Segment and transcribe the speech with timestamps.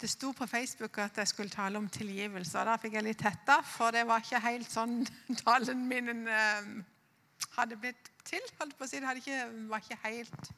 [0.00, 2.58] det sto på Facebook at jeg skulle tale om tilgivelse.
[2.58, 5.04] og Da fikk jeg litt hetta, for det var ikke helt sånn
[5.44, 6.72] talen min eh,
[7.54, 8.42] hadde blitt til.
[8.58, 9.00] holdt på å si.
[9.00, 10.50] Det ikke, var ikke helt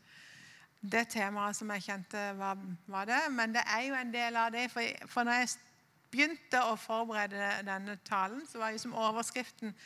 [0.81, 3.21] det temaet som jeg kjente var, var, det.
[3.35, 4.67] Men det er jo en del av det.
[4.73, 5.55] For, for når jeg
[6.13, 9.77] begynte å forberede denne talen, så var jo som overskriften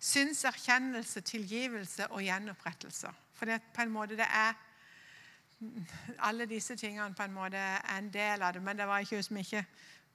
[0.00, 3.10] 'Synserkjennelse, tilgivelse og gjenopprettelse'.
[3.36, 4.54] For det, på en måte det er
[6.18, 8.62] alle disse tingene på en måte er en del av det.
[8.62, 9.64] Men det var ikke så ikke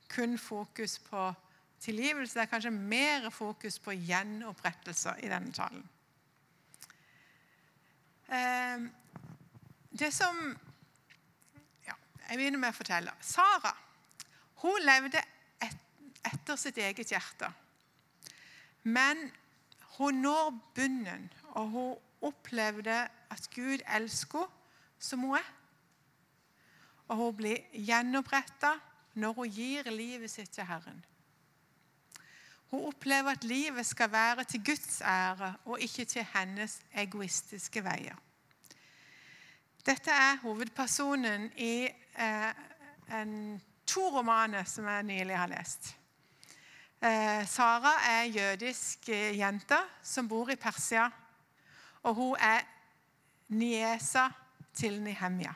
[0.10, 1.34] kun fokus på
[1.80, 2.34] tilgivelse.
[2.34, 5.90] Det er kanskje mer fokus på gjenopprettelse i denne talen.
[8.34, 8.92] Ehm,
[10.00, 10.58] det som
[11.86, 11.94] ja,
[12.30, 13.14] Jeg begynner med å fortelle.
[13.22, 13.76] Sara
[14.64, 15.22] hun levde
[15.62, 15.78] et,
[16.26, 17.52] etter sitt eget hjerte.
[18.84, 19.30] Men
[19.98, 22.96] hun når bunnen, og hun opplevde
[23.30, 24.65] at Gud elsker henne
[25.00, 25.52] som hun er.
[27.08, 28.74] Og hun blir gjenoppretta
[29.16, 31.04] når hun gir livet sitt til Herren.
[32.72, 38.18] Hun opplever at livet skal være til Guds ære og ikke til hennes egoistiske veier.
[39.86, 41.86] Dette er hovedpersonen i
[42.18, 42.54] eh,
[43.14, 45.92] en, to romaner som jeg nylig har lest.
[47.02, 51.06] Eh, Sara er jødisk eh, jente som bor i Persia.
[52.04, 52.66] Og hun er
[53.48, 54.26] niesa
[54.76, 55.54] til Nehemja.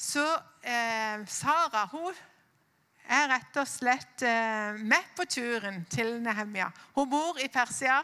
[0.00, 0.24] Så
[0.64, 2.14] eh, Sara hun
[3.10, 6.70] er rett og slett eh, med på turen til Nehemja.
[6.96, 8.00] Hun bor i Persia.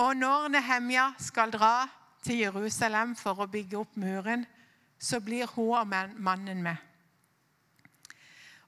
[0.00, 1.88] Og når Nehemja skal dra
[2.24, 4.44] til Jerusalem for å bygge opp muren,
[5.00, 5.88] så blir hun og
[6.20, 6.89] mannen med.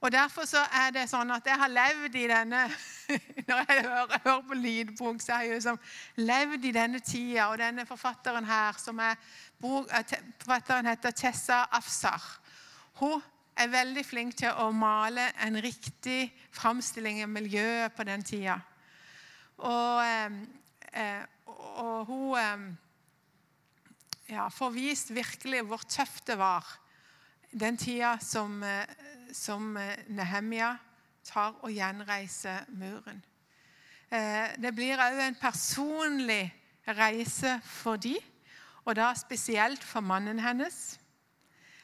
[0.02, 2.62] Og Derfor så er det sånn at jeg har levd i denne
[3.48, 5.78] Når jeg hører, hører på lydbok, så har jeg liksom
[6.18, 7.46] levd i denne tida.
[7.52, 12.24] Og denne forfatteren her, som er eh, forfatteren heter Tessa Afsar,
[12.98, 13.22] hun
[13.54, 18.58] er veldig flink til å male en riktig framstilling av miljøet på den tida.
[19.62, 20.02] Og,
[20.98, 21.22] eh,
[21.78, 22.68] og hun eh,
[24.34, 26.78] ja, får vist virkelig hvor tøft det var
[27.52, 28.64] den tida som
[29.32, 30.76] som eh, Nehemia
[31.24, 33.22] tar og gjenreiser muren.
[34.12, 36.52] Eh, det blir òg en personlig
[36.86, 38.16] reise for de,
[38.84, 40.98] og da spesielt for mannen hennes,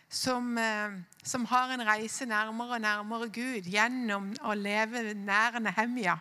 [0.09, 6.19] som, eh, som har en reise nærmere og nærmere Gud gjennom å leve nær Nehemia.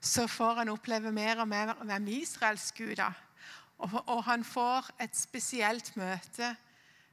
[0.00, 3.16] Så får han oppleve mer og mer hvem Israels Gud er.
[3.80, 6.54] Og, og han får et spesielt møte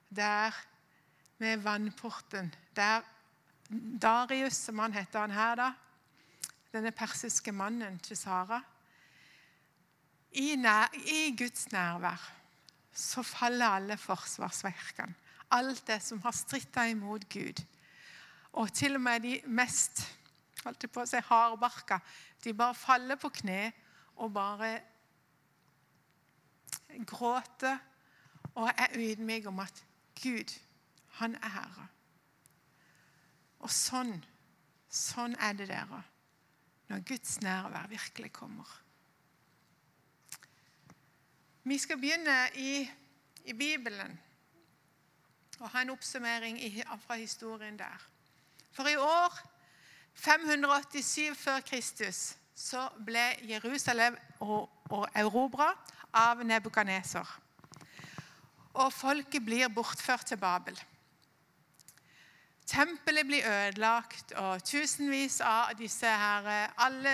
[0.09, 0.55] der
[1.37, 2.53] med vannporten.
[2.75, 3.01] Der
[4.01, 5.71] Darius, som han heter han her, da,
[6.71, 8.61] denne persiske mannen til Sara
[10.31, 12.33] I, nær, i Guds nærvær
[12.97, 15.13] så faller alle forsvarsverkene.
[15.51, 17.61] Alt det som har stritta imot Gud.
[18.53, 20.01] Og til og med de mest
[20.63, 21.99] holdt på å si hardbarka,
[22.43, 23.71] de bare faller på kne
[24.17, 24.71] og bare
[27.05, 27.77] gråter
[28.55, 29.83] og er ydmyke om at
[30.17, 30.51] Gud,
[31.19, 31.87] han er Herre.
[33.65, 34.13] Og sånn,
[34.89, 36.03] sånn er det dere
[36.87, 38.69] når Guds nærvær virkelig kommer.
[41.67, 42.85] Vi skal begynne i,
[43.43, 44.13] i Bibelen
[45.59, 46.61] og ha en oppsummering
[47.01, 48.05] fra historien der.
[48.71, 49.33] For i år
[50.13, 55.73] 587 før Kristus så ble Jerusalem og erobra
[56.13, 57.27] av Nebukaneser.
[58.77, 60.77] Og folket blir bortført til Babel.
[62.67, 66.49] Tempelet blir ødelagt, og tusenvis av disse her,
[66.83, 67.13] alle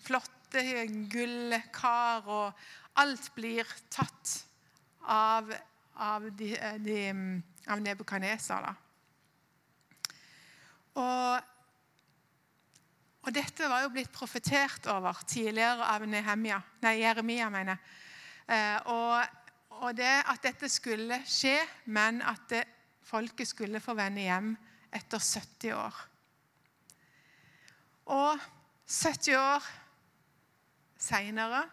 [0.00, 0.62] flotte
[1.12, 2.64] gullkar og
[3.02, 4.32] alt blir tatt
[5.04, 5.52] av,
[6.00, 8.70] av, av Nebukadneser.
[10.94, 11.52] Og,
[13.20, 17.50] og, dette var jo blitt profetert over tidligere av Nehemia, nei, Jeremia.
[17.50, 17.76] mener
[18.46, 19.40] eh, og,
[19.82, 21.58] og det at dette skulle skje,
[21.92, 22.62] men at det,
[23.04, 24.54] folket skulle få vende hjem
[24.94, 26.02] etter 70 år.
[28.14, 28.40] Og
[28.86, 29.70] 70 år
[31.00, 31.64] seinere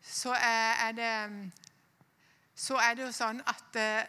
[0.00, 1.14] så er det
[2.60, 4.08] så er det jo sånn at eh,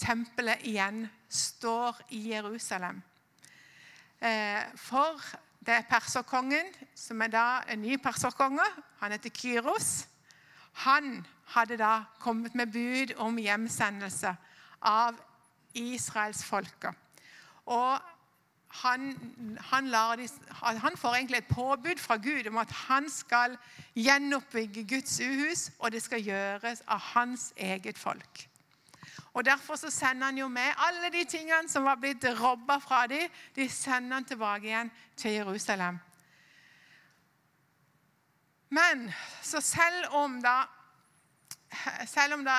[0.00, 2.98] tempelet igjen står i Jerusalem.
[4.20, 5.16] Eh, for
[5.64, 8.66] det er perserkongen, som er da en ny perserkonge.
[9.00, 9.90] Han heter Kyros.
[10.84, 11.22] Han
[11.54, 14.34] hadde da kommet med bud om hjemsendelse
[14.84, 15.16] av
[15.76, 16.92] Israels folka.
[17.66, 18.00] Og
[18.70, 19.00] han,
[19.60, 19.86] han,
[20.18, 20.28] de,
[20.62, 23.56] han, får egentlig et påbud fra Gud om at han skal
[23.94, 28.46] gjenoppbygge Guds uhus, og det skal gjøres av hans eget folk.
[29.32, 33.06] Og Derfor så sender han jo med alle de tingene som var blitt robba fra
[33.06, 35.98] dem, de sender han tilbake igjen til Jerusalem.
[38.68, 40.62] Men så selv om da
[42.06, 42.56] Selv om da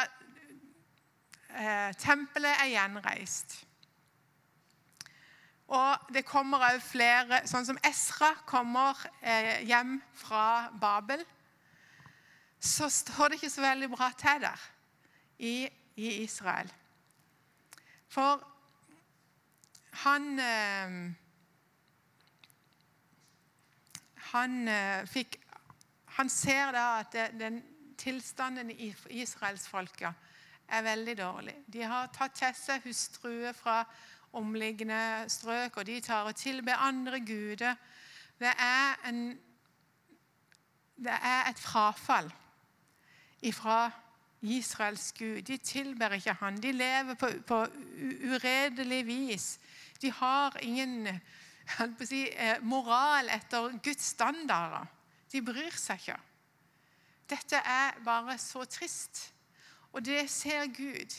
[1.49, 3.57] eh, tempelet er gjenreist
[5.71, 11.23] og det kommer òg flere, sånn som Esra kommer eh, hjem fra Babel,
[12.59, 14.65] så står det ikke så veldig bra til der
[15.39, 15.55] i,
[15.95, 16.69] i Israel.
[18.11, 18.43] For
[20.03, 20.99] han eh,
[24.31, 25.39] han, eh, fikk,
[26.17, 27.61] han ser da at den
[27.99, 28.91] tilstanden i
[29.21, 30.27] israelsfolket
[30.71, 31.55] er veldig dårlig.
[31.67, 33.83] De har tatt til seg hustruer fra
[34.33, 37.75] omliggende strøk, og de tar og tilber andre guder.
[38.39, 39.39] Det er, en,
[40.97, 42.31] det er et frafall
[43.41, 43.91] ifra
[44.41, 45.41] Israels Gud.
[45.41, 46.57] De tilber ikke han.
[46.61, 47.65] De lever på, på
[48.33, 49.59] uredelig vis.
[50.01, 51.19] De har ingen
[52.05, 54.87] si, eh, moral etter Guds standarder.
[55.31, 56.17] De bryr seg ikke.
[57.29, 59.31] Dette er bare så trist.
[59.91, 61.15] Og det ser Gud.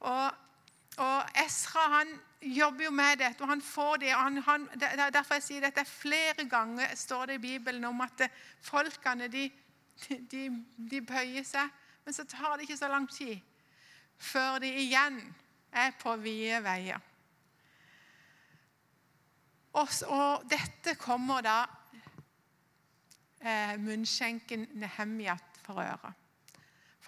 [0.00, 0.30] Og
[0.98, 2.10] og Esra han
[2.40, 4.14] jobber jo med dette, og han får det.
[4.14, 8.00] og han, han, er Derfor jeg sier dette flere ganger står det i Bibelen om
[8.00, 8.24] at
[8.60, 9.50] folkene de,
[10.08, 10.48] de,
[10.90, 11.68] de bøyer seg.
[12.04, 13.38] Men så tar det ikke så lang tid
[14.20, 15.20] før de igjen
[15.72, 17.00] er på vide veier.
[19.72, 21.58] Og, og dette kommer da
[23.40, 26.12] eh, munnskjenken Nehemjat for øre.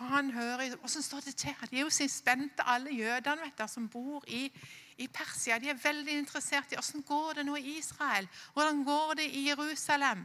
[0.02, 1.54] For han hører, Hvordan står det til?
[1.70, 4.52] De er jo så spente, alle jødene som bor i,
[4.98, 5.58] i, Persia.
[5.58, 8.28] De er veldig interessert i hvordan går det nå i Israel.
[8.52, 10.24] Hvordan går det i Jerusalem?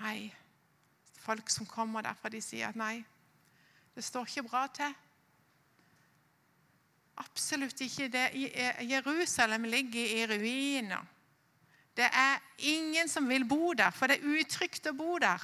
[0.00, 0.34] Nei,
[1.18, 3.04] folk som kommer derfra, de sier at nei,
[3.94, 4.92] det står ikke bra til.
[7.24, 8.26] Absolutt ikke det.
[8.90, 11.06] Jerusalem ligger i ruiner.
[11.96, 15.40] Det er ingen som vil bo der, for det er utrygt å bo der.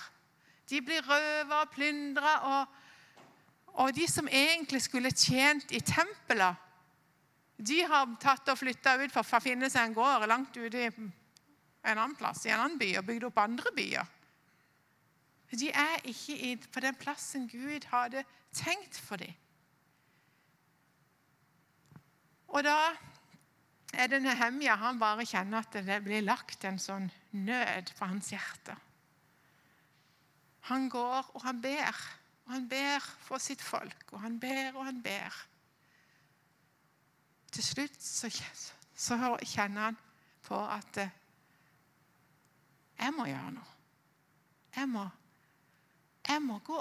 [0.69, 2.85] De blir røva og plyndra, og
[3.79, 6.57] og de som egentlig skulle tjent i tempelet,
[7.59, 10.91] de har tatt og flytta ut for å finne seg en gård langt ute i
[10.91, 11.11] en
[11.95, 14.15] annen plass, i en annen by, og bygd opp andre byer.
[15.59, 19.33] De er ikke på den plassen Gud hadde tenkt for dem.
[22.49, 22.77] Og da
[23.95, 28.31] er det Nehemja han bare kjenner at det blir lagt en sånn nød på hans
[28.33, 28.77] hjerte.
[30.69, 31.97] Han går og han ber.
[32.49, 35.35] Og han ber for sitt folk, og han ber og han ber.
[37.53, 38.31] Til slutt så,
[38.97, 39.99] så kjenner han
[40.49, 41.13] på at eh,
[42.99, 43.75] jeg må gjøre noe.
[44.79, 45.05] Jeg må,
[46.29, 46.81] jeg må gå.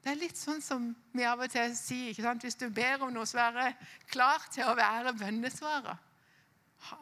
[0.00, 2.10] Det er litt sånn som vi av og til sier.
[2.14, 2.44] ikke sant?
[2.46, 3.72] Hvis du ber om noe, så være
[4.08, 6.02] klar til å være bønnesvarer.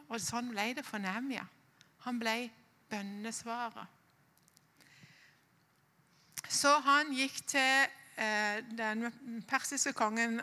[0.09, 1.45] Og sånn ble det for Nemia.
[2.07, 2.49] Han ble
[2.91, 3.87] bønnesvarer.
[6.55, 9.09] Så han gikk til eh, den
[9.47, 10.39] persiske kongen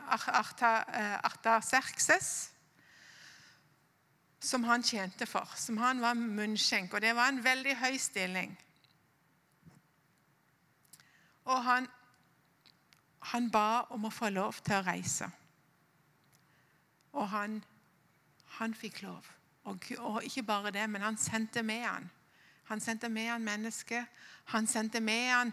[1.24, 2.48] Artaserkses, eh,
[4.42, 6.94] som han tjente for, som han var munnskjenk.
[6.94, 8.58] Og det var en veldig høy stilling.
[11.44, 11.88] Og han,
[13.32, 15.30] han ba om å få lov til å reise.
[17.12, 17.64] Og han,
[18.58, 19.24] han fikk lov.
[19.64, 22.10] Og, og, ikke bare det, men han sendte med han.
[22.68, 24.04] Han sendte med han mennesker.
[24.52, 25.52] Han sendte med han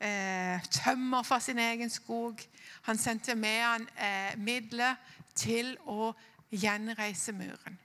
[0.00, 2.40] eh, tømmer fra sin egen skog.
[2.82, 4.96] Han sendte med han eh, midler
[5.34, 6.12] til å
[6.50, 7.78] gjenreise muren.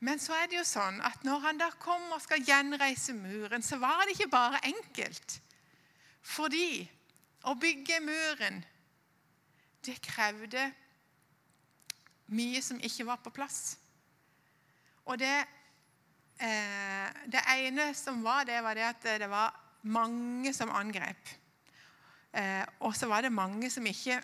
[0.00, 3.62] Men så er det jo sånn at når han da kom og skal gjenreise muren,
[3.62, 5.36] så var det ikke bare enkelt.
[6.24, 6.86] Fordi
[7.44, 8.62] å bygge muren,
[9.84, 10.70] det krevde
[12.32, 13.76] mye som ikke var på plass.
[15.04, 15.34] Og det
[16.40, 21.28] Eh, det ene som var det, var det at det var mange som angrep.
[22.32, 24.20] Eh, og så var det mange som ikke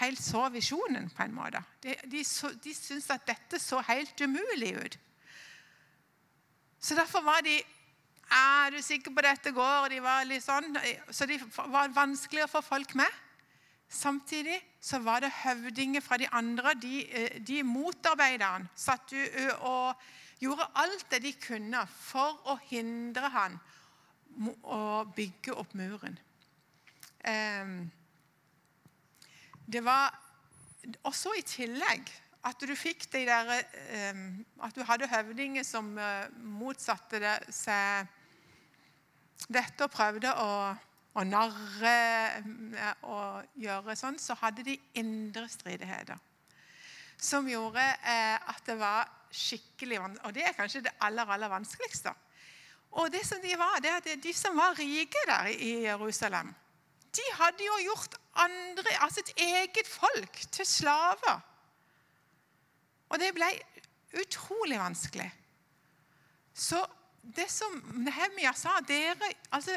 [0.00, 1.60] helt så visjonen, på en måte.
[1.82, 2.24] De, de,
[2.64, 4.98] de syntes at dette så helt umulig ut.
[6.80, 7.60] Så derfor var de
[8.34, 9.92] er du sikker på dette går?
[9.92, 10.74] De var litt sånn,
[11.12, 11.38] så det
[11.70, 13.20] var vanskelig å få folk med.
[13.94, 16.74] Samtidig så var det høvdinger fra de andre.
[16.80, 19.12] De, eh, de motarbeiderne satt
[19.60, 19.94] og
[20.42, 23.58] gjorde alt det de kunne for å hindre han
[24.66, 26.18] å bygge opp muren.
[29.64, 30.10] Det var
[31.06, 32.10] også i tillegg
[32.44, 33.52] at du fikk de der
[34.60, 38.10] At du hadde høvdinger som eh, motsatte det seg
[39.48, 40.50] dette og prøvde å
[41.14, 41.94] og narre
[42.40, 46.18] eh, og gjøre sånn, så hadde de indre stridigheter.
[47.20, 50.26] Som gjorde eh, at det var skikkelig vanskelig.
[50.28, 52.14] Og det er kanskje det aller, aller vanskeligste.
[52.94, 56.54] Og det som De var, det er at de som var rike der i Jerusalem,
[57.14, 61.40] de hadde jo gjort andre, altså et eget folk til slaver.
[63.08, 63.50] Og det ble
[64.22, 65.28] utrolig vanskelig.
[66.54, 66.80] Så
[67.22, 67.76] det som
[68.06, 69.76] Nehemia sa dere, altså,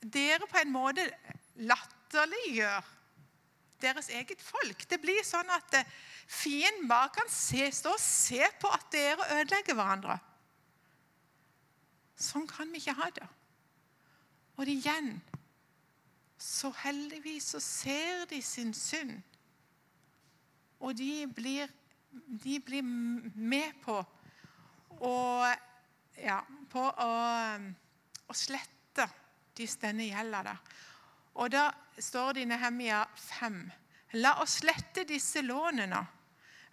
[0.00, 1.04] dere på en måte
[1.56, 2.94] latterliggjør
[3.82, 4.84] deres eget folk.
[4.90, 5.92] Det blir sånn at eh,
[6.28, 10.18] fienden bare kan se, stå og se på at dere ødelegger hverandre.
[12.18, 13.28] Sånn kan vi ikke ha det.
[14.58, 15.14] Og igjen
[16.38, 19.16] så heldigvis så ser de sin synd.
[20.78, 21.70] Og de blir,
[22.44, 23.96] de blir med på
[25.02, 25.16] å
[26.18, 26.38] ja,
[26.70, 27.10] på å,
[28.26, 29.06] å slette
[29.58, 30.62] de denne gjelda der.
[31.38, 31.68] Og da
[31.98, 33.58] står det i Nehemia 5.:
[34.22, 36.00] La oss slette disse lånene.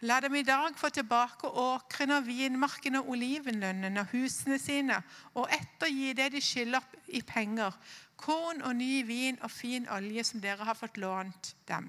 [0.01, 4.97] La dem i dag få tilbake åkrene vinmarkene olivenlønnene og husene sine,
[5.33, 7.71] og ettergi det de skylder i penger,
[8.19, 11.87] korn og ny vin og fin olje som dere har fått lånt dem.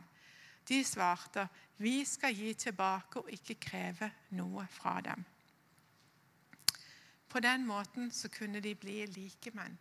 [0.68, 1.48] De svarte,
[1.78, 5.24] vi skal gi tilbake og ikke kreve noe fra dem.
[7.28, 9.78] På den måten så kunne de bli likemenn.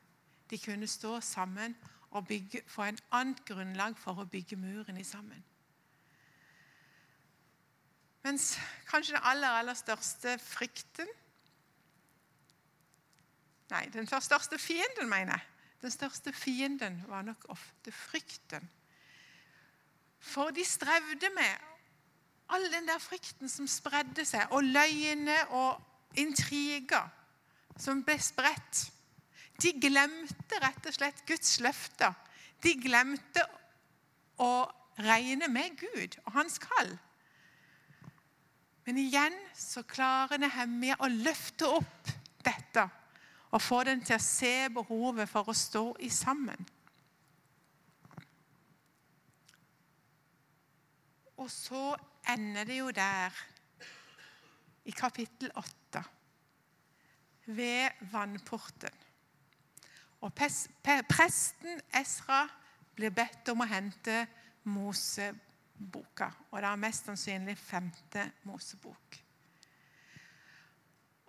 [0.50, 1.75] De kunne stå sammen
[2.12, 5.44] og bygge, få en annet grunnlag for å bygge muren i sammen.
[8.25, 8.55] Mens
[8.89, 11.10] kanskje den aller, aller største frykten
[13.70, 15.46] Nei, den største fienden, mener jeg.
[15.82, 18.70] Den største fienden var nok ofte frykten.
[20.22, 21.65] For de strevde med
[22.53, 25.82] all den der frykten som spredde seg, og løgne og
[26.22, 27.10] intriger
[27.77, 28.86] som ble spredt.
[29.62, 32.13] De glemte rett og slett Guds løfter.
[32.63, 33.46] De glemte
[34.41, 34.65] å
[35.01, 36.94] regne med Gud og hans kall.
[38.86, 42.12] Men igjen så klarer Nehemia å løfte opp
[42.46, 42.86] dette
[43.56, 46.68] og få den til å se behovet for å stå i sammen.
[51.42, 51.96] Og så
[52.32, 53.34] ender det jo der,
[54.86, 56.04] i kapittel 8
[57.58, 58.94] ved vannporten.
[60.22, 62.44] Og Presten Esra
[62.96, 64.24] blir bedt om å hente
[65.75, 66.29] Moseboka.
[66.51, 69.17] Og det er mest sannsynlig femte Mosebok.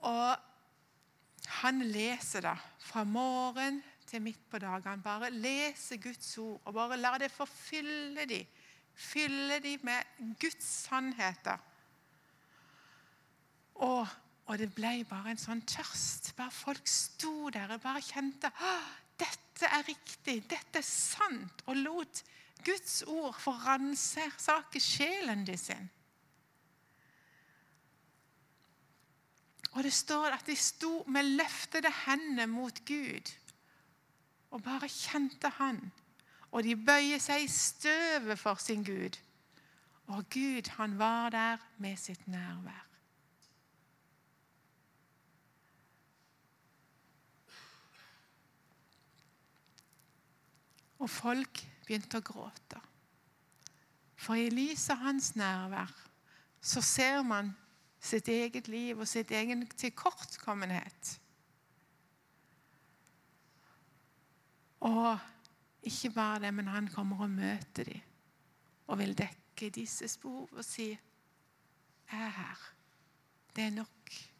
[0.06, 0.36] Og
[1.62, 5.02] han leser da fra morgen til midt på dagen.
[5.02, 8.46] Bare leser Guds ord og bare lar det forfylle dem.
[8.94, 11.58] Fylle dem med Guds sannheter.
[13.74, 14.06] Og
[14.46, 16.28] og det ble bare en sånn tørst.
[16.38, 18.46] Bare Folk sto der og bare kjente
[19.18, 22.22] dette er riktig, dette er sant, og lot
[22.64, 25.90] Guds ord få ransake sjelen de sin.
[29.76, 33.32] Og det står at de sto med løftede hender mot Gud
[34.50, 35.92] og bare kjente Han.
[36.50, 39.18] Og de bøyer seg i støvet for sin Gud.
[40.06, 42.86] Og Gud, han var der med sitt nærvær.
[50.98, 52.80] Og folk begynte å gråte.
[54.16, 55.92] For i lys av hans nærvær
[56.60, 57.52] så ser man
[58.02, 61.16] sitt eget liv og sitt egen tilkortkommenhet.
[64.86, 65.18] Og
[65.86, 68.02] ikke bare det, men han kommer og møter dem
[68.86, 70.88] og vil dekke disses behov og si
[72.06, 72.58] 'Jeg er her.
[73.56, 74.30] Det er nok'.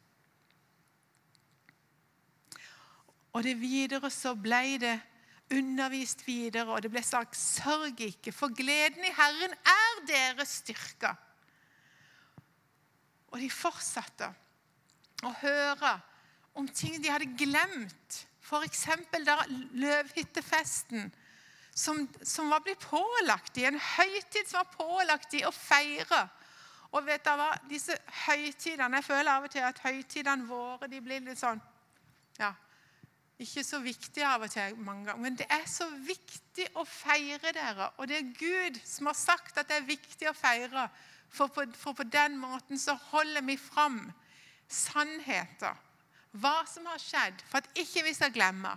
[3.33, 5.01] Og det videre så ble det
[5.51, 11.15] undervist videre, og det ble sagt 'sørg ikke, for gleden i Herren er deres styrke'.
[13.31, 14.29] Og de fortsatte
[15.23, 15.99] å høre
[16.57, 18.85] om ting de hadde glemt, f.eks.
[19.25, 21.11] da løvhyttefesten,
[21.75, 26.23] som, som, var blitt pålagt i en høytid som var pålagt i å feire.
[26.95, 27.51] Og vet du hva?
[27.69, 27.93] Disse
[28.25, 31.59] høytidene Jeg føler av og til at høytidene våre de blir litt sånn
[32.39, 32.53] ja,
[33.37, 37.51] ikke så viktig av og til mange ganger, men det er så viktig å feire
[37.53, 37.91] dere.
[37.97, 40.87] Og det er Gud som har sagt at det er viktig å feire,
[41.29, 43.99] for på, for på den måten så holder vi fram
[44.71, 45.75] sannheter.
[46.37, 48.73] Hva som har skjedd, for at ikke vi skal glemme.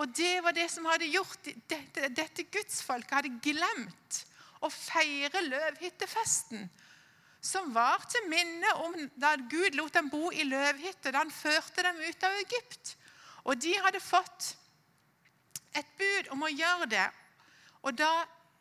[0.00, 4.20] Og det var det som hadde gjort dette, dette gudsfolket hadde glemt
[4.64, 6.64] å feire løvhyttefesten.
[7.40, 11.84] Som var til minne om da Gud lot dem bo i løvhytte, da han førte
[11.84, 12.94] dem ut av Egypt.
[13.44, 14.54] Og de hadde fått
[15.76, 17.06] et bud om å gjøre det
[17.86, 18.10] Og da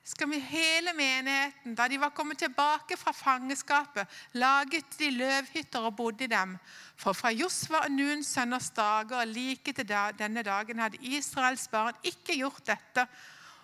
[0.09, 4.07] skal vi hele menigheten, da de var kommet tilbake fra fangenskapet,
[4.41, 6.55] laget de løvhytter og bodde i dem.
[6.97, 9.85] For fra Josva og Nuns sønners dager like til
[10.17, 13.05] denne dagen hadde Israels barn ikke gjort dette,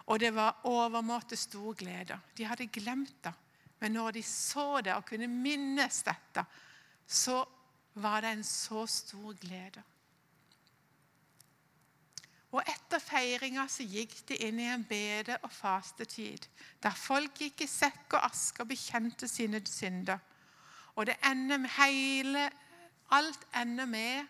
[0.06, 2.20] og det var overmåte stor glede.
[2.38, 3.34] De hadde glemt det,
[3.82, 6.46] men når de så det og kunne minnes dette,
[7.08, 7.42] så
[8.04, 9.82] var det en så stor glede.
[12.56, 16.46] Og etter feiringa så gikk de inn i en bede- og fastetid,
[16.84, 20.22] der folk gikk i sekk og aske og bekjente sine synder.
[20.96, 22.46] Og det ender med hele,
[23.12, 24.28] alt ender med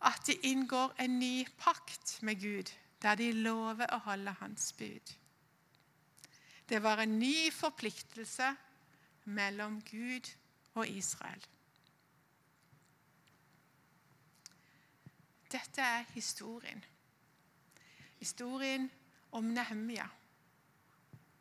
[0.00, 2.70] at de inngår en ny pakt med Gud,
[3.02, 5.14] der de lover å holde hans bud.
[6.68, 8.52] Det var en ny forpliktelse
[9.24, 10.30] mellom Gud
[10.74, 11.42] og Israel.
[15.50, 16.84] Dette er historien
[18.18, 18.90] historien
[19.30, 20.08] om Nehemia,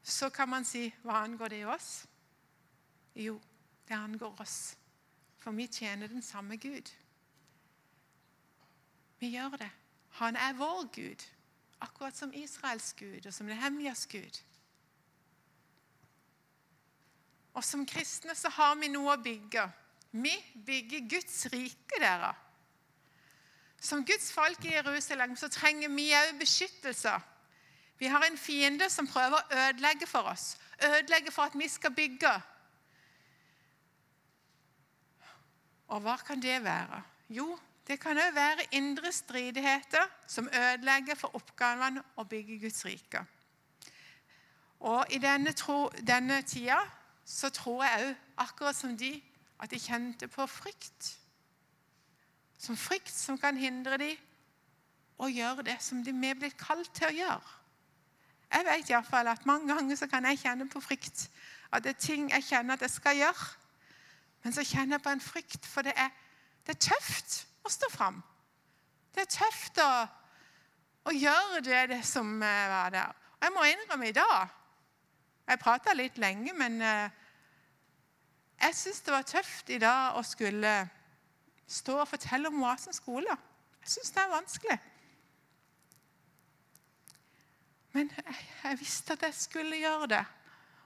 [0.03, 2.07] så kan man si hva angår det oss?
[3.15, 3.39] Jo,
[3.87, 4.77] det angår oss.
[5.37, 6.91] For vi tjener den samme Gud.
[9.19, 9.69] Vi gjør det.
[10.19, 11.23] Han er vår Gud,
[11.81, 14.41] akkurat som Israels Gud og som Nehemjas Gud.
[17.53, 19.63] Og Som kristne så har vi noe å bygge.
[20.11, 20.33] Vi
[20.65, 22.35] bygger Guds rike, dere.
[23.81, 27.13] Som Guds folk i Jerusalem så trenger vi òg beskyttelse.
[27.97, 31.93] Vi har en fiende som prøver å ødelegge for oss, ødelegge for at vi skal
[31.93, 32.33] bygge.
[35.87, 37.01] Og hva kan det være?
[37.29, 37.57] Jo,
[37.87, 43.23] det kan òg være indre stridigheter som ødelegger for oppgavene å bygge Guds rike.
[44.79, 46.81] Og i denne, tro, denne tida
[47.25, 49.15] så tror jeg òg, akkurat som de,
[49.59, 51.15] at de kjente på frykt
[52.57, 54.17] som frykt som kan hindre dem
[55.17, 57.53] å gjøre det som de er blitt kalt til å gjøre.
[58.47, 61.27] Jeg vet i fall at Mange ganger så kan jeg kjenne på frykt.
[61.71, 63.47] At det er ting jeg kjenner at jeg skal gjøre.
[64.43, 66.09] Men så kjenner jeg på en frykt, for det er,
[66.67, 68.21] det er tøft å stå fram.
[69.15, 69.91] Det er tøft å,
[71.09, 73.15] å gjøre det, det, som eh, var der.
[73.37, 74.53] Og jeg må innrømme i dag
[75.47, 77.09] Jeg prata litt lenge, men eh,
[78.59, 80.71] jeg syns det var tøft i dag å skulle
[81.67, 83.37] stå og fortelle om Oasen skole.
[83.81, 84.77] Jeg syns det er vanskelig.
[87.95, 90.23] Men jeg, jeg, visste at jeg skulle gjøre det.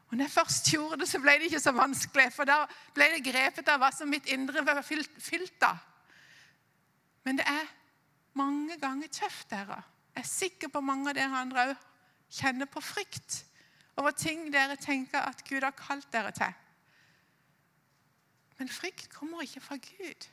[0.09, 2.65] Og når jeg først gjorde det, så ble det ikke så vanskelig, for da
[2.95, 5.79] ble det grepet av hva som mitt indre var fylt, fylt av.
[7.23, 7.69] Men det er
[8.37, 9.79] mange ganger tøft, dere.
[10.15, 11.87] Jeg er sikker på mange av dere andre òg
[12.31, 13.41] kjenner på frykt
[13.99, 16.53] over ting dere tenker at Gud har kalt dere til.
[18.59, 20.27] Men frykt kommer ikke fra Gud.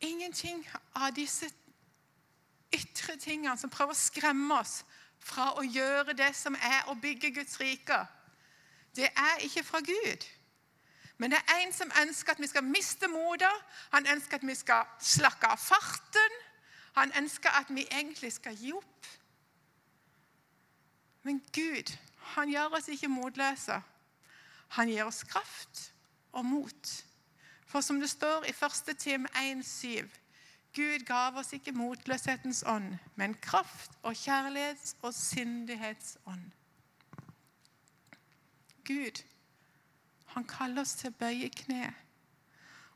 [0.00, 1.50] Ingenting av disse
[2.72, 4.80] ytre tingene som prøver å skremme oss
[5.20, 7.98] fra å gjøre det som er å bygge Guds rike,
[8.96, 10.24] det er ikke fra Gud.
[11.20, 13.66] Men det er en som ønsker at vi skal miste motet.
[13.92, 16.38] Han ønsker at vi skal slakke av farten.
[16.96, 19.10] Han ønsker at vi egentlig skal gi opp.
[21.22, 21.92] Men Gud,
[22.34, 23.76] han gjør oss ikke motløse.
[24.78, 25.90] Han gir oss kraft
[26.32, 26.94] og mot.
[27.70, 28.98] For som det står i 1.
[28.98, 30.08] Tim 1,7.:
[30.74, 36.50] Gud gav oss ikke motløshetens ånd, men kraft og kjærlighets- og syndighetsånd.
[38.84, 39.22] Gud,
[40.26, 41.92] han kaller oss til å bøye kne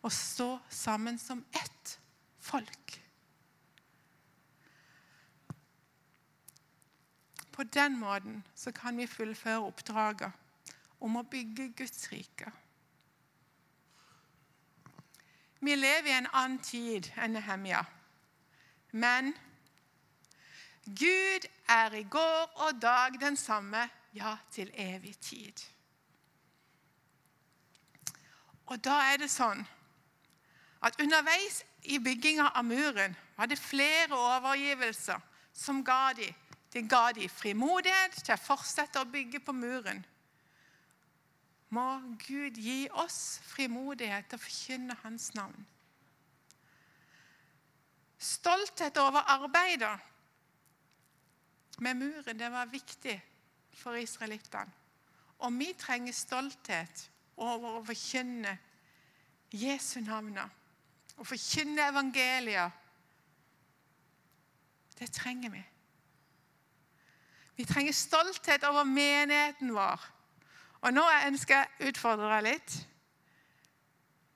[0.02, 1.98] og stå sammen som ett
[2.38, 2.98] folk.
[7.52, 10.32] På den måten så kan vi fullføre oppdraget
[11.00, 12.50] om å bygge Guds rike.
[15.64, 17.80] Vi lever i en annen tid enn Nehemia.
[18.92, 19.32] Men
[20.84, 25.62] Gud er i går og dag den samme, ja, til evig tid.
[28.66, 29.64] Og da er det sånn
[30.84, 35.20] at underveis i bygginga av muren var det flere overgivelser
[35.52, 36.28] som ga de.
[36.72, 40.04] Det ga de frimodighet til å fortsette å bygge på muren
[41.68, 45.66] må Gud gi oss frimodighet til å forkynne Hans navn.
[48.18, 49.98] Stolthet over arbeidet
[51.84, 53.16] med muren det var viktig
[53.74, 54.70] for israelittene.
[55.44, 58.54] Og vi trenger stolthet over å forkynne
[59.54, 60.38] Jesu navn.
[61.18, 62.80] Å forkynne evangeliet.
[64.94, 65.62] Det trenger vi.
[67.56, 70.00] Vi trenger stolthet over menigheten vår.
[70.84, 72.74] Og nå ønsker jeg å utfordre deg litt.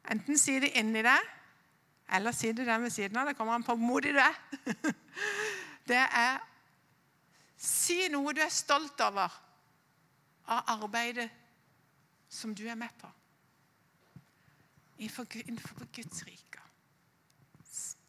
[0.08, 1.32] Enten si det inni deg,
[2.16, 3.28] eller si det der ved siden av.
[3.28, 4.38] Det kommer an på hvor modig du er.
[5.88, 6.40] Det er
[7.56, 9.32] si noe du er stolt over
[10.52, 11.30] av arbeidet
[12.28, 13.08] som du er med på
[14.98, 16.62] innenfor Guds rike.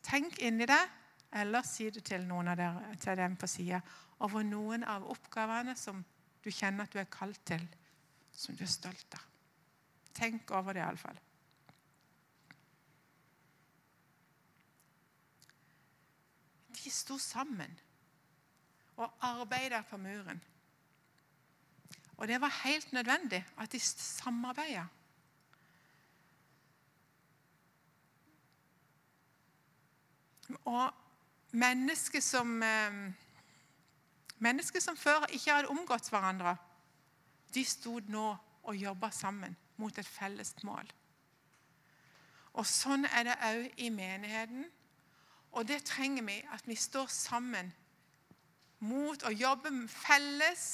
[0.04, 0.96] Tenk inni deg,
[1.38, 3.82] eller si det til noen av dere, til dem på sida,
[4.26, 6.02] over noen av oppgavene som
[6.44, 7.62] du kjenner at du er kalt til,
[8.40, 9.26] som du er stolt av.
[10.16, 11.20] Tenk over det, iallfall.
[16.80, 17.76] De sto sammen
[19.00, 20.40] og arbeidet på muren.
[22.20, 24.86] Og det var helt nødvendig at de samarbeida.
[30.66, 30.94] Og
[31.52, 33.14] mennesker som, eh,
[34.38, 36.58] mennesker som før ikke hadde omgått hverandre,
[37.54, 38.28] de stod nå
[38.64, 40.90] og jobba sammen mot et felles mål.
[42.60, 44.66] Og Sånn er det òg i menigheten.
[45.58, 47.72] Og det trenger vi, at vi står sammen
[48.86, 50.66] mot å jobbe felles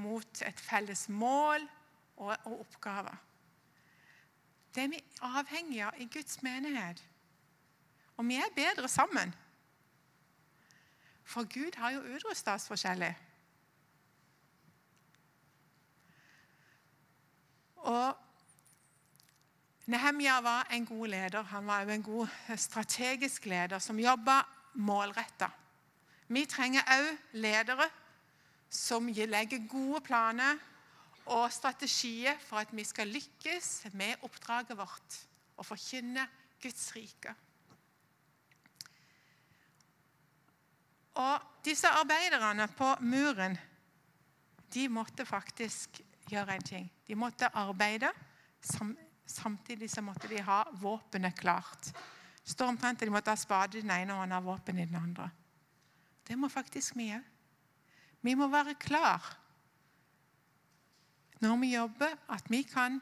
[0.00, 1.66] mot et felles mål
[2.16, 3.18] og, og oppgaver.
[4.72, 7.02] Det er vi avhengige av i Guds menighet.
[8.16, 9.34] Og vi er bedre sammen.
[11.24, 13.12] For Gud har jo utrusta oss forskjellig.
[17.82, 18.18] Og
[19.90, 21.42] Nehemja var en god leder.
[21.42, 24.42] Han var også en god strategisk leder som jobba
[24.74, 25.50] målretta.
[26.28, 27.88] Vi trenger òg ledere
[28.70, 30.60] som legger gode planer
[31.26, 35.18] og strategier for at vi skal lykkes med oppdraget vårt
[35.56, 36.28] og forkynne
[36.62, 37.34] Guds rike.
[41.14, 43.58] Og disse arbeiderne på muren
[44.72, 46.92] de måtte faktisk gjøre en ting.
[47.06, 48.10] De måtte arbeide,
[49.26, 51.92] samtidig så måtte de ha våpenet klart.
[52.44, 55.30] Står omtrent at de måtte ha spade i den ene og våpen i den andre.
[56.28, 57.22] Det må faktisk vi òg.
[58.22, 59.38] Vi må være klar
[61.42, 63.00] når vi jobber, at vi kan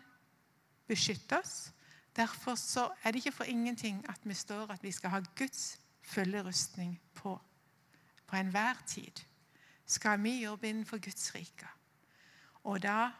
[0.88, 1.72] beskytte oss.
[2.16, 5.78] Derfor så er det ikke for ingenting at vi står at vi skal ha Guds
[6.02, 7.40] fulle rustning på
[8.30, 9.26] på enhver tid.
[9.86, 11.66] Skal vi jobbe innenfor Guds rike.
[12.64, 13.10] Og da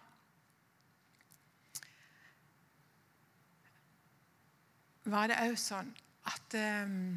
[5.11, 5.91] var det òg sånn
[6.31, 7.17] at um,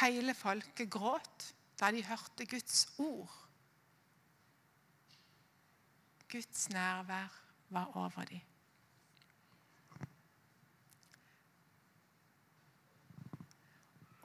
[0.00, 3.34] hele folket gråt da de hørte Guds ord.
[6.28, 7.34] Guds nærvær
[7.74, 8.40] var over dem.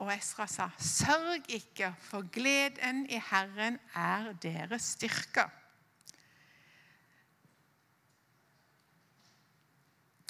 [0.04, 5.48] Og Esra sa, 'Sørg ikke, for gleden i Herren er deres styrke.'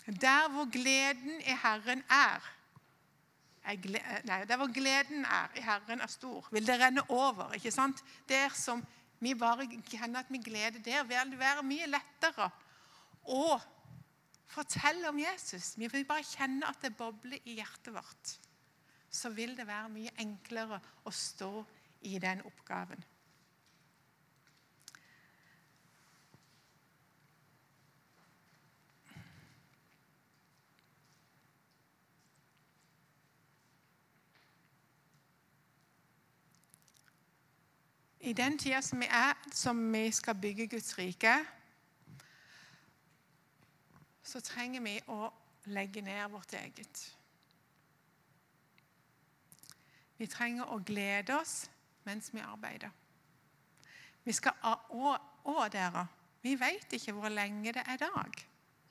[0.06, 2.52] Der hvor gleden i Herren er,
[3.64, 3.76] er
[4.24, 7.52] nei, Der hvor gleden er i Herren er stor, vil det renne over.
[7.52, 8.04] ikke sant?
[8.28, 8.84] Der som
[9.20, 12.50] vi bare kjenner at vi gleder, der vil det være mye lettere
[13.24, 13.58] å
[14.46, 15.78] fortelle om Jesus.
[15.78, 18.38] Vi vil bare kjenne at det bobler i hjertet vårt.
[19.14, 21.64] Så vil det være mye enklere å stå
[22.02, 23.04] i den oppgaven.
[38.24, 41.38] I den tida som vi er, som vi skal bygge Guds rike,
[44.24, 45.28] så trenger vi å
[45.64, 47.10] legge ned vårt eget.
[50.18, 51.64] Vi trenger å glede oss
[52.04, 52.92] mens vi arbeider.
[54.24, 56.06] Vi skal, å, dere,
[56.44, 58.40] vi vet ikke hvor lenge det er dag,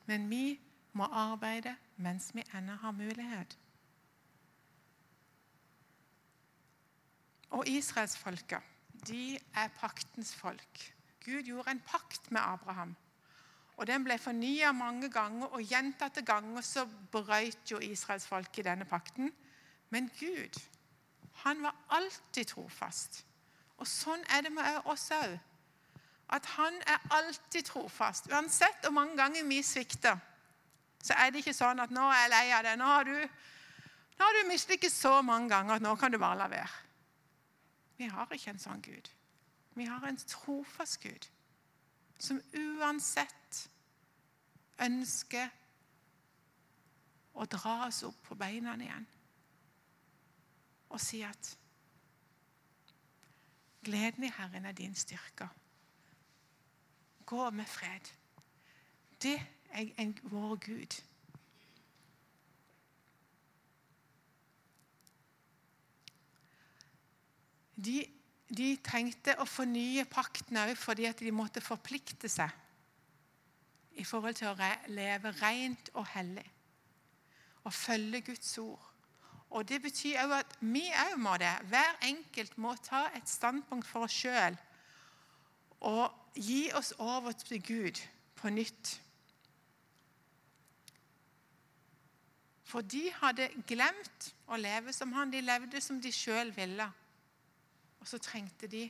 [0.10, 0.58] men vi
[0.98, 3.58] må arbeide mens vi ennå har mulighet.
[7.54, 8.74] Og israelsfolket
[9.08, 10.94] de er paktens folk.
[11.26, 12.96] Gud gjorde en pakt med Abraham.
[13.78, 19.32] Og Den ble fornya mange ganger, og gjentatte ganger så brøt jo israelsfolket denne pakten.
[19.90, 20.60] Men Gud,
[21.34, 23.26] han var alltid trofast.
[23.78, 25.34] Og sånn er det med oss òg.
[26.34, 28.30] At han er alltid trofast.
[28.32, 30.18] Uansett hvor mange ganger vi svikter,
[31.04, 32.78] så er det ikke sånn at 'nå er jeg lei av det'.
[32.80, 33.18] Nå har du,
[34.18, 36.80] nå har du mislykkes så mange ganger at nå kan du bare la være.
[37.98, 39.10] Vi har ikke en sånn Gud.
[39.76, 41.28] Vi har en trofast Gud
[42.20, 43.70] som uansett
[44.80, 45.50] ønsker
[47.34, 49.08] å dra oss opp på beina igjen
[50.94, 51.56] og si at
[53.84, 55.50] gleden i Herren er din styrke.
[57.26, 58.12] Gå med fred.
[59.24, 61.02] Det er en, vår Gud.
[67.84, 68.04] De,
[68.58, 72.54] de trengte å fornye pakten òg fordi at de måtte forplikte seg
[73.98, 76.46] i forhold til å leve rent og hellig
[77.64, 78.93] og følge Guds ord.
[79.54, 81.54] Og Det betyr òg at vi òg må det.
[81.70, 84.58] Hver enkelt må ta et standpunkt for oss sjøl
[85.84, 88.00] og gi oss over til Gud
[88.40, 88.96] på nytt.
[92.64, 95.30] For de hadde glemt å leve som han.
[95.30, 96.88] De levde som de sjøl ville.
[98.02, 98.88] Og så trengte de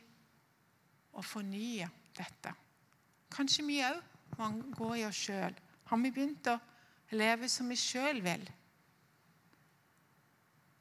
[1.11, 2.53] å fornye dette.
[3.33, 3.99] Kanskje vi òg
[4.39, 5.57] må gå i oss sjøl.
[5.89, 6.59] Har vi begynt å
[7.17, 8.47] leve som vi sjøl vil?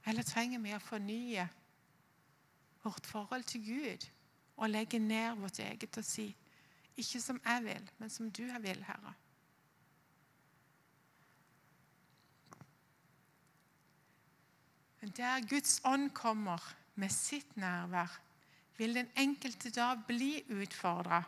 [0.06, 1.46] Eller trenger vi å fornye
[2.82, 4.06] vårt forhold til Gud
[4.56, 6.28] og legge ned vårt eget og si
[6.96, 9.14] ikke som jeg vil, men som du vil, Herre?
[15.16, 18.20] Der Guds ånd kommer med sitt nærvær,
[18.76, 21.22] vil den enkelte da bli utfordra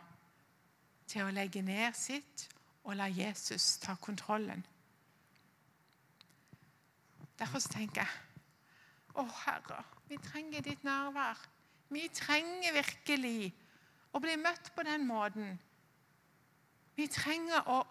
[1.07, 2.47] til å legge ned sitt
[2.83, 4.65] og la Jesus ta kontrollen.
[7.37, 8.24] Derfor tenker jeg
[9.15, 11.39] Å, Herre, vi trenger ditt nærvær.
[11.93, 13.53] Vi trenger virkelig
[14.15, 15.55] å bli møtt på den måten.
[16.95, 17.81] Vi trenger å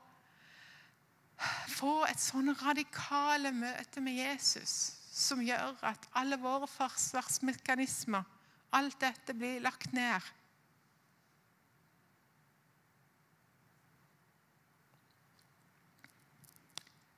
[1.74, 4.74] få et sånn radikale møte med Jesus
[5.14, 8.24] som gjør at alle våre forsvarsmekanismer,
[8.74, 10.32] alt dette, blir lagt ned.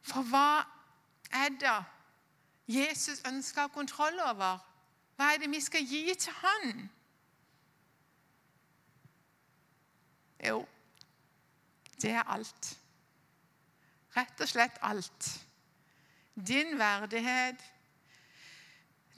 [0.07, 0.63] For hva
[1.35, 1.79] er det
[2.69, 4.59] Jesus ønsker kontroll over?
[5.17, 6.91] Hva er det vi skal gi til Han?
[10.49, 10.67] Jo,
[12.03, 12.79] det er alt.
[14.17, 15.31] Rett og slett alt.
[16.37, 17.63] Din verdighet,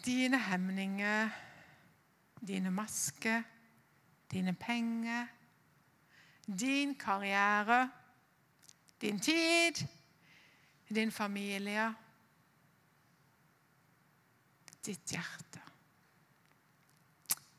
[0.05, 1.29] dine hemninger,
[2.47, 3.43] dine masker,
[4.31, 5.27] dine penger,
[6.47, 7.91] din karriere,
[9.01, 9.87] din tid,
[10.89, 11.95] din familie,
[14.89, 15.61] ditt hjerte.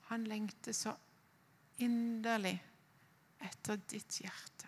[0.09, 0.95] Han lengter så
[1.77, 2.55] inderlig
[3.39, 4.67] etter ditt hjerte.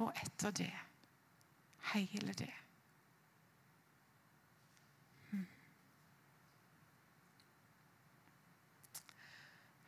[0.00, 0.72] Og etter det.
[1.90, 2.52] Hele det.
[5.30, 5.46] Hmm.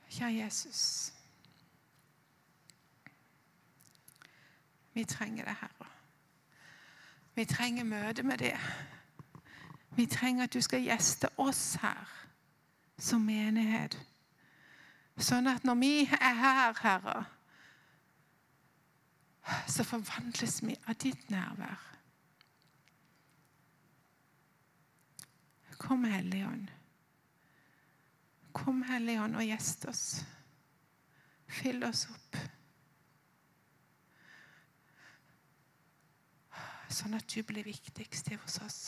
[0.09, 1.13] Kjære Jesus.
[4.93, 5.93] Vi trenger det, Herre.
[7.35, 8.59] Vi trenger møte med det.
[9.97, 12.09] Vi trenger at du skal gjeste oss her
[12.99, 13.99] som menighet.
[15.19, 17.25] Sånn at når vi er her, Herre,
[19.69, 21.89] så forvandles vi av ditt nærvær.
[25.83, 26.71] Kom, Helligånd.
[28.55, 30.07] Kom, Helligånd, og gjest oss.
[31.51, 32.43] Fyll oss opp.
[36.93, 38.81] sånn at du blir viktigst hos oss.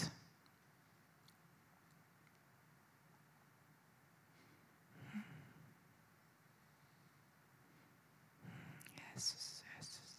[9.14, 10.14] Jesus, Jesus.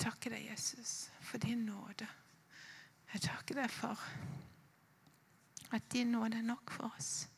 [0.00, 2.06] Takker deg, Jesus, for din nåde.
[3.12, 4.00] Jeg takker deg for
[5.76, 7.28] at din nåde er nok for oss.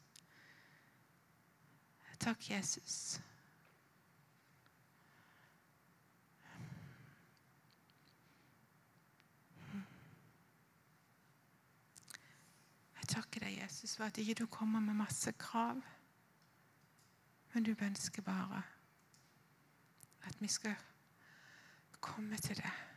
[2.22, 3.20] Takk, Jesus.
[13.00, 15.82] Jeg takker deg, Jesus, for at ikke du kommer med masse krav.
[17.52, 18.62] Men du ønsker bare
[20.22, 20.76] at vi skal
[22.02, 22.91] komme til deg